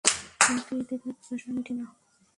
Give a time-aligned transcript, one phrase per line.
[0.41, 1.85] কিন্তু এতে তার পিপাসা মিটে না।